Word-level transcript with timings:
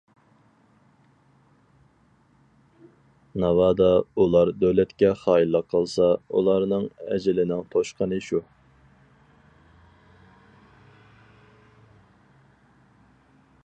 ناۋادا 3.43 3.89
ئۇلار 4.23 4.51
دۆلەتكە 4.63 5.11
خائىنلىق 5.25 5.67
قىلسا، 5.75 6.09
ئۇلارنىڭ 6.39 6.89
ئەجىلىنىڭ 7.09 7.61
توشقىنى 7.75 8.21
شۇ. 8.31 8.43